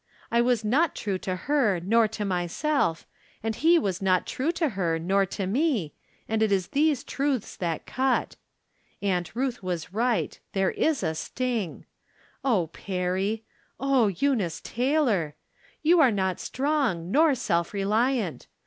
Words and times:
I 0.31 0.41
was 0.41 0.65
not 0.65 0.95
true 0.95 1.19
to 1.19 1.35
her 1.35 1.79
nor 1.79 2.07
to 2.07 2.25
myself, 2.25 3.05
and 3.43 3.55
he 3.55 3.77
was 3.77 4.01
not 4.01 4.25
true 4.25 4.51
to 4.53 4.69
her 4.69 4.97
nor 4.97 5.27
to 5.27 5.45
me, 5.45 5.93
and 6.27 6.41
it 6.41 6.51
is 6.51 6.69
these 6.69 7.03
truths 7.03 7.55
that 7.57 7.85
cut. 7.85 8.35
■ 9.03 9.07
Aunt 9.07 9.35
Ruth 9.35 9.61
was 9.61 9.93
right— 9.93 10.39
^there 10.55 10.73
is 10.73 11.03
a 11.03 11.13
sting. 11.13 11.85
Oh, 12.43 12.71
Perry! 12.73 13.43
Oh, 13.79 14.07
Eunice 14.07 14.59
Taylor! 14.61 15.35
You 15.83 15.99
are 16.01 16.09
not 16.09 16.39
strong, 16.39 17.11
nor 17.11 17.35
self 17.35 17.71
reliant. 17.71 18.47